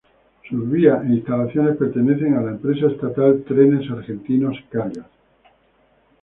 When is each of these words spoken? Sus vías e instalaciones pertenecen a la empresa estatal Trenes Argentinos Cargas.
Sus 0.49 0.67
vías 0.71 1.03
e 1.03 1.13
instalaciones 1.13 1.77
pertenecen 1.77 2.33
a 2.33 2.41
la 2.41 2.49
empresa 2.53 2.87
estatal 2.87 3.43
Trenes 3.47 3.87
Argentinos 3.91 4.57
Cargas. 4.71 5.05